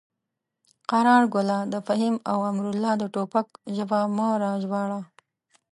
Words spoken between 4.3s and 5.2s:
راژباړه.